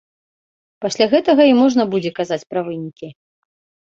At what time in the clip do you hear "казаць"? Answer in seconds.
2.21-2.39